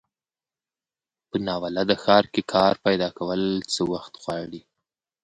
په 1.29 1.37
ناولده 1.47 1.95
ښار 2.03 2.23
کې 2.33 2.41
کار 2.53 2.73
پیداکول 2.85 3.41
څه 3.73 3.81
وخت 3.91 4.13
غواړي. 4.23 4.61